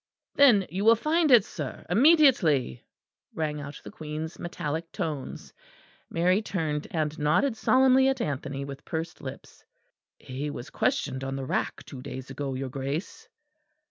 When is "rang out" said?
3.35-3.79